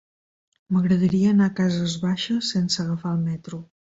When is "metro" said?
3.29-3.63